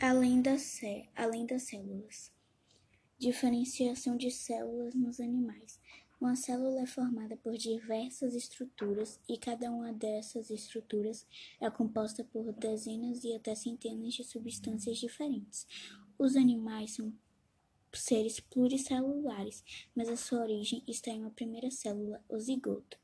Além 0.00 0.40
das, 0.40 0.80
além 1.16 1.44
das 1.44 1.64
células. 1.64 2.30
Diferenciação 3.18 4.16
de 4.16 4.30
células 4.30 4.94
nos 4.94 5.18
animais. 5.18 5.80
Uma 6.20 6.36
célula 6.36 6.82
é 6.82 6.86
formada 6.86 7.36
por 7.36 7.56
diversas 7.56 8.32
estruturas 8.32 9.18
e 9.28 9.36
cada 9.36 9.68
uma 9.72 9.92
dessas 9.92 10.50
estruturas 10.50 11.26
é 11.60 11.68
composta 11.68 12.22
por 12.22 12.52
dezenas 12.52 13.24
e 13.24 13.34
até 13.34 13.56
centenas 13.56 14.14
de 14.14 14.22
substâncias 14.22 14.98
diferentes. 14.98 15.66
Os 16.16 16.36
animais 16.36 16.94
são 16.94 17.12
seres 17.92 18.38
pluricelulares, 18.38 19.64
mas 19.96 20.08
a 20.08 20.16
sua 20.16 20.42
origem 20.42 20.80
está 20.86 21.10
em 21.10 21.22
uma 21.22 21.30
primeira 21.30 21.72
célula, 21.72 22.22
o 22.28 22.38
zigoto. 22.38 23.00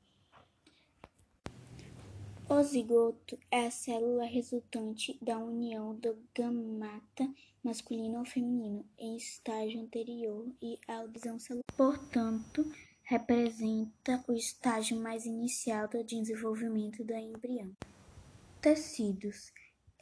O 2.47 2.63
zigoto 2.63 3.39
é 3.51 3.67
a 3.67 3.71
célula 3.71 4.27
resultante 4.27 5.19
da 5.23 5.39
união 5.39 5.95
do 5.95 6.15
gameta 6.37 7.27
masculino 7.65 8.19
ou 8.19 8.25
feminino 8.27 8.85
em 8.99 9.17
estágio 9.17 9.81
anterior 9.81 10.47
e 10.61 10.79
à 10.87 11.03
divisão 11.07 11.39
celular. 11.39 11.65
Portanto, 11.75 12.71
representa 13.03 14.23
o 14.29 14.35
estágio 14.35 15.01
mais 15.01 15.25
inicial 15.25 15.89
do 15.89 16.05
desenvolvimento 16.05 17.03
do 17.03 17.15
embrião. 17.15 17.73
Tecidos. 18.61 19.51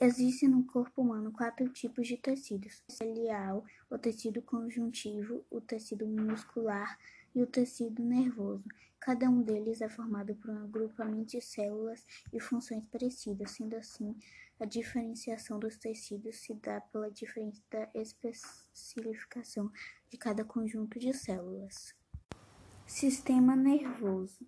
Existem 0.01 0.49
no 0.49 0.65
corpo 0.65 1.01
humano 1.01 1.31
quatro 1.31 1.69
tipos 1.69 2.09
de 2.09 2.17
tecidos: 2.17 2.83
o 2.89 2.93
ciliar, 2.93 3.63
o 3.89 3.97
tecido 3.97 4.43
conjuntivo, 4.43 5.45
o 5.49 5.61
tecido 5.61 6.09
muscular 6.09 6.99
e 7.35 7.43
o 7.43 7.47
tecido 7.47 8.03
nervoso. 8.03 8.65
Cada 9.01 9.29
um 9.29 9.43
deles 9.43 9.81
é 9.81 9.89
formado 9.89 10.35
por 10.37 10.51
um 10.51 10.65
agrupamento 10.65 11.33
de 11.33 11.41
células 11.41 12.07
e 12.33 12.39
funções 12.39 12.85
parecidas, 12.85 13.51
sendo 13.51 13.75
assim, 13.77 14.17
a 14.61 14.65
diferenciação 14.65 15.59
dos 15.59 15.77
tecidos 15.77 16.37
se 16.37 16.55
dá 16.55 16.81
pela 16.81 17.11
diferença 17.11 17.61
da 17.69 17.91
especificação 17.95 19.73
de 20.09 20.17
cada 20.17 20.45
conjunto 20.45 21.01
de 21.01 21.13
células. 21.13 21.95
Sistema 22.87 23.57
nervoso. 23.57 24.47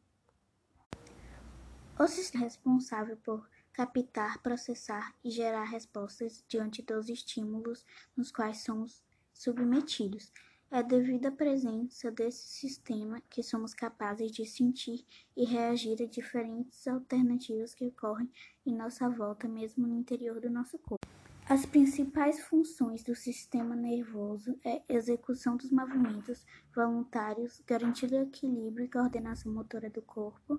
O 1.98 2.06
sistema 2.06 2.44
é 2.44 2.46
responsável 2.46 3.16
por 3.16 3.48
captar, 3.72 4.38
processar 4.38 5.14
e 5.24 5.30
gerar 5.30 5.64
respostas 5.64 6.44
diante 6.48 6.80
dos 6.80 7.08
estímulos 7.08 7.84
nos 8.16 8.30
quais 8.30 8.58
somos 8.58 9.02
submetidos. 9.32 10.32
É 10.70 10.82
devido 10.82 11.26
à 11.26 11.30
presença 11.30 12.10
desse 12.10 12.48
sistema 12.48 13.22
que 13.30 13.42
somos 13.42 13.72
capazes 13.72 14.32
de 14.32 14.44
sentir 14.44 15.04
e 15.36 15.44
reagir 15.44 16.02
a 16.02 16.06
diferentes 16.06 16.86
alternativas 16.88 17.74
que 17.74 17.86
ocorrem 17.86 18.28
em 18.66 18.74
nossa 18.74 19.08
volta, 19.08 19.46
mesmo 19.46 19.86
no 19.86 19.96
interior 19.96 20.40
do 20.40 20.50
nosso 20.50 20.78
corpo. 20.78 21.06
As 21.46 21.66
principais 21.66 22.40
funções 22.40 23.04
do 23.04 23.14
sistema 23.14 23.76
nervoso 23.76 24.58
é 24.64 24.82
execução 24.88 25.56
dos 25.58 25.70
movimentos 25.70 26.44
voluntários, 26.74 27.62
garantir 27.66 28.10
o 28.10 28.22
equilíbrio 28.22 28.86
e 28.86 28.88
coordenação 28.88 29.52
motora 29.52 29.90
do 29.90 30.00
corpo, 30.00 30.58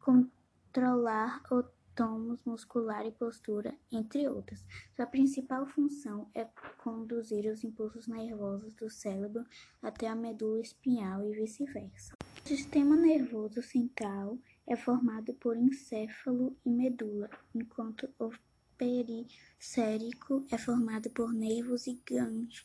controlar 0.00 1.42
o 1.50 1.62
tônus 1.94 2.42
muscular 2.44 3.06
e 3.06 3.12
postura, 3.12 3.74
entre 3.90 4.28
outras. 4.28 4.64
Sua 4.94 5.06
principal 5.06 5.66
função 5.66 6.28
é 6.34 6.44
conduzir 6.78 7.50
os 7.50 7.64
impulsos 7.64 8.06
nervosos 8.06 8.72
do 8.74 8.90
cérebro 8.90 9.44
até 9.82 10.08
a 10.08 10.14
medula 10.14 10.60
espinhal 10.60 11.24
e 11.24 11.32
vice-versa. 11.32 12.14
O 12.44 12.48
sistema 12.48 12.96
nervoso 12.96 13.62
central 13.62 14.38
é 14.66 14.76
formado 14.76 15.32
por 15.34 15.56
encéfalo 15.56 16.56
e 16.64 16.70
medula, 16.70 17.30
enquanto 17.54 18.08
o 18.18 18.30
periférico 18.76 20.44
é 20.50 20.58
formado 20.58 21.10
por 21.10 21.32
nervos 21.32 21.86
e 21.86 22.00
gânglios. 22.06 22.64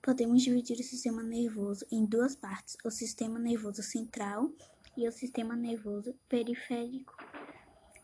Podemos 0.00 0.42
dividir 0.42 0.78
o 0.78 0.82
sistema 0.82 1.22
nervoso 1.22 1.84
em 1.90 2.06
duas 2.06 2.36
partes: 2.36 2.76
o 2.84 2.90
sistema 2.90 3.38
nervoso 3.38 3.82
central 3.82 4.50
e 4.96 5.06
o 5.06 5.12
sistema 5.12 5.54
nervoso 5.56 6.14
periférico 6.28 7.14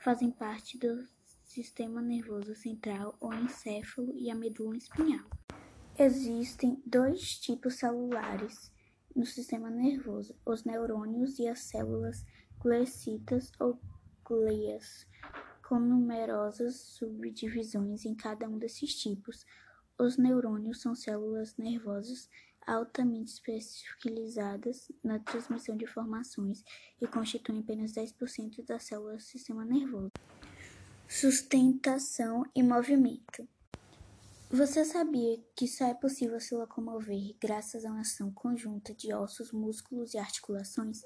fazem 0.04 0.30
parte 0.30 0.76
do 0.76 1.08
sistema 1.46 2.02
nervoso 2.02 2.54
central, 2.54 3.16
o 3.18 3.32
encéfalo 3.32 4.12
e 4.14 4.30
a 4.30 4.34
medula 4.34 4.76
espinhal. 4.76 5.24
Existem 5.98 6.82
dois 6.84 7.38
tipos 7.38 7.76
celulares 7.76 8.70
no 9.16 9.24
sistema 9.24 9.70
nervoso: 9.70 10.36
os 10.44 10.62
neurônios 10.62 11.38
e 11.38 11.48
as 11.48 11.60
células 11.60 12.22
gliecitas 12.60 13.50
ou 13.58 13.80
glias, 14.22 15.06
com 15.66 15.78
numerosas 15.78 16.76
subdivisões 16.76 18.04
em 18.04 18.14
cada 18.14 18.46
um 18.46 18.58
desses 18.58 18.94
tipos. 19.00 19.46
Os 19.98 20.18
neurônios 20.18 20.82
são 20.82 20.94
células 20.94 21.56
nervosas 21.56 22.28
altamente 22.66 23.32
especializadas 23.32 24.90
na 25.02 25.18
transmissão 25.18 25.76
de 25.76 25.84
informações 25.84 26.64
e 27.00 27.06
constituem 27.06 27.60
apenas 27.60 27.92
10% 27.92 28.64
das 28.64 28.84
células 28.84 29.24
do 29.24 29.28
sistema 29.28 29.64
nervoso. 29.64 30.10
Sustentação 31.08 32.44
e 32.54 32.62
movimento. 32.62 33.46
Você 34.56 34.84
sabia 34.84 35.42
que 35.56 35.66
só 35.66 35.84
é 35.84 35.94
possível 35.94 36.38
se 36.38 36.54
locomover 36.54 37.34
graças 37.40 37.84
a 37.84 37.90
uma 37.90 38.02
ação 38.02 38.30
conjunta 38.30 38.94
de 38.94 39.12
ossos, 39.12 39.50
músculos 39.50 40.14
e 40.14 40.18
articulações? 40.18 41.02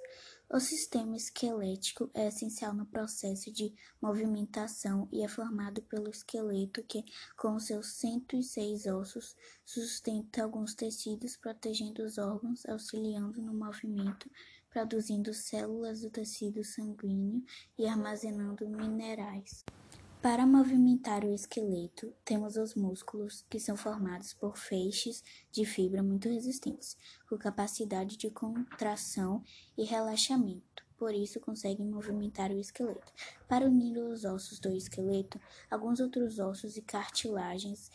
O 0.53 0.60
sistema 0.60 1.16
esquelético 1.16 2.10
é 2.12 2.28
essencial 2.28 2.75
no 2.75 2.84
processo 2.84 3.50
de 3.50 3.75
movimentação 4.03 5.08
e 5.10 5.25
é 5.25 5.28
formado 5.28 5.81
pelo 5.81 6.10
esqueleto 6.10 6.82
que, 6.82 7.03
com 7.38 7.58
seus 7.58 7.94
106 7.94 8.84
ossos, 8.84 9.34
sustenta 9.64 10.42
alguns 10.42 10.75
tecidos, 10.75 11.34
protegendo 11.34 12.03
os 12.03 12.19
órgãos, 12.19 12.66
auxiliando 12.66 13.41
no 13.41 13.54
movimento, 13.54 14.31
produzindo 14.69 15.32
células 15.32 16.03
do 16.03 16.10
tecido 16.10 16.62
sanguíneo 16.62 17.42
e 17.78 17.87
armazenando 17.87 18.69
minerais. 18.69 19.64
Para 20.21 20.45
movimentar 20.45 21.25
o 21.25 21.33
esqueleto, 21.33 22.12
temos 22.25 22.56
os 22.56 22.75
músculos, 22.75 23.47
que 23.49 23.61
são 23.61 23.77
formados 23.77 24.34
por 24.34 24.59
feixes 24.59 25.23
de 25.53 25.65
fibra 25.65 26.03
muito 26.03 26.29
resistentes, 26.29 26.97
com 27.29 27.39
capacidade 27.39 28.17
de 28.17 28.29
contração 28.29 29.45
e 29.77 29.84
relaxamento. 29.84 30.84
Por 30.97 31.15
isso, 31.15 31.39
conseguem 31.39 31.87
movimentar 31.87 32.51
o 32.51 32.59
esqueleto. 32.59 33.12
Para 33.47 33.67
unir 33.67 33.97
os 33.97 34.25
ossos 34.25 34.59
do 34.59 34.73
esqueleto, 34.73 35.41
alguns 35.71 36.01
outros 36.01 36.41
ossos 36.41 36.77
e 36.77 36.83
cartilagens 36.83 37.89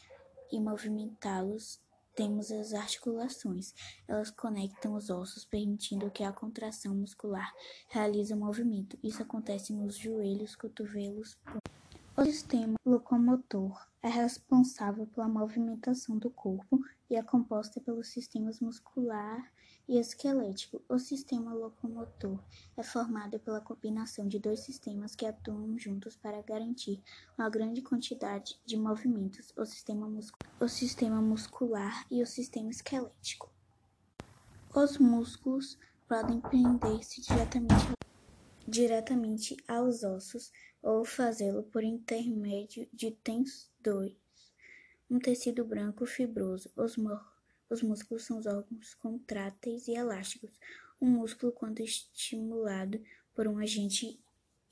e 0.49 0.61
movimentá-los, 0.61 1.81
temos 2.15 2.49
as 2.53 2.73
articulações. 2.73 3.73
Elas 4.07 4.31
conectam 4.31 4.95
os 4.95 5.09
ossos, 5.09 5.43
permitindo 5.43 6.09
que 6.09 6.23
a 6.23 6.31
contração 6.31 6.95
muscular 6.95 7.53
realize 7.89 8.33
o 8.33 8.37
movimento. 8.37 8.97
Isso 9.03 9.21
acontece 9.21 9.73
nos 9.73 9.97
joelhos, 9.97 10.55
cotovelos, 10.55 11.37
o 12.15 12.23
sistema 12.25 12.75
locomotor 12.85 13.87
é 14.03 14.07
responsável 14.07 15.07
pela 15.07 15.27
movimentação 15.27 16.15
do 16.15 16.29
corpo 16.29 16.79
e 17.09 17.15
é 17.15 17.23
composto 17.23 17.81
pelos 17.81 18.09
sistemas 18.09 18.59
muscular 18.59 19.51
e 19.87 19.97
esquelético. 19.97 20.79
O 20.87 20.99
sistema 20.99 21.51
locomotor 21.53 22.39
é 22.77 22.83
formado 22.83 23.39
pela 23.39 23.59
combinação 23.59 24.27
de 24.27 24.37
dois 24.37 24.59
sistemas 24.59 25.15
que 25.15 25.25
atuam 25.25 25.75
juntos 25.77 26.15
para 26.15 26.41
garantir 26.43 27.01
uma 27.35 27.49
grande 27.49 27.81
quantidade 27.81 28.59
de 28.63 28.77
movimentos: 28.77 29.51
o 29.57 29.65
sistema, 29.65 30.07
o 30.59 30.67
sistema 30.67 31.19
muscular 31.19 32.05
e 32.11 32.21
o 32.21 32.27
sistema 32.27 32.69
esquelético. 32.69 33.49
Os 34.75 34.99
músculos 34.99 35.79
podem 36.07 36.39
prender-se 36.39 37.21
diretamente 37.21 38.02
diretamente 38.67 39.57
aos 39.67 40.03
ossos 40.03 40.51
ou 40.81 41.05
fazê-lo 41.05 41.63
por 41.63 41.83
intermédio 41.83 42.87
de 42.91 43.11
tendões, 43.11 44.15
um 45.09 45.19
tecido 45.19 45.63
branco 45.63 46.05
fibroso. 46.05 46.71
Os, 46.75 46.95
os 47.69 47.81
músculos 47.81 48.23
são 48.23 48.39
os 48.39 48.45
órgãos 48.45 48.93
contráteis 48.95 49.87
e 49.87 49.93
elásticos. 49.93 50.51
Um 50.99 51.07
músculo, 51.07 51.51
quando 51.51 51.81
estimulado 51.81 53.01
por 53.33 53.47
um 53.47 53.57
agente 53.57 54.19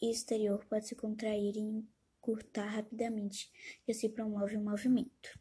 exterior, 0.01 0.65
pode 0.65 0.87
se 0.87 0.95
contrair 0.95 1.55
e 1.55 1.59
encurtar 1.59 2.67
rapidamente, 2.67 3.51
e 3.87 3.91
assim 3.91 4.09
promove 4.09 4.55
o 4.55 4.61
movimento. 4.61 5.39